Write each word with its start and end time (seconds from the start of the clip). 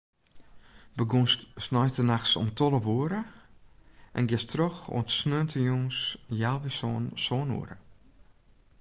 Begûnst 0.97 1.39
sneintenachts 1.65 2.33
om 2.41 2.49
tolve 2.57 2.91
oere 2.97 3.21
en 4.17 4.27
giest 4.29 4.49
troch 4.51 4.79
oant 4.95 5.15
sneontejûns 5.19 5.97
healwei 6.39 6.73
sânen, 6.77 7.07
sân 7.25 7.49
oere. 7.59 7.77